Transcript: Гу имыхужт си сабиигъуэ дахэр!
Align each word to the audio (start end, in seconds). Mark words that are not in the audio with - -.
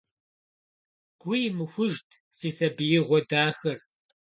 Гу 1.21 1.31
имыхужт 1.47 2.07
си 2.37 2.49
сабиигъуэ 2.57 3.19
дахэр! 3.29 3.77